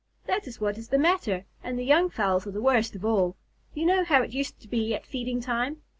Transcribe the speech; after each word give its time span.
That 0.25 0.47
is 0.47 0.59
what 0.59 0.79
is 0.79 0.87
the 0.87 0.97
matter, 0.97 1.45
and 1.63 1.77
the 1.77 1.85
young 1.85 2.09
fowls 2.09 2.47
are 2.47 2.51
the 2.51 2.59
worst 2.59 2.95
of 2.95 3.05
all. 3.05 3.35
You 3.75 3.85
know 3.85 4.03
how 4.03 4.23
it 4.23 4.31
used 4.33 4.59
to 4.61 4.67
be 4.67 4.95
at 4.95 5.05
feeding 5.05 5.41
time? 5.41 5.83